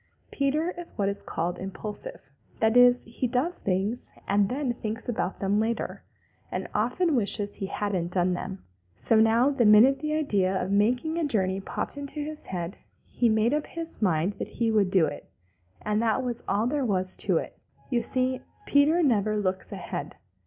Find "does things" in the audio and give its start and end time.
3.27-4.11